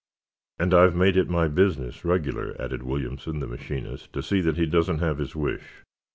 [0.57, 4.65] "And I've made it my business, regular," added Williamson, the machinist, "to see that he
[4.65, 5.83] doesn't have his wish."